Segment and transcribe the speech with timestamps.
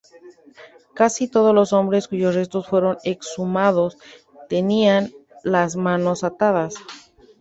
[0.95, 3.99] Casi todos los hombres cuyos restos fueron exhumados
[4.49, 5.11] tenían
[5.43, 6.73] las manos atadas.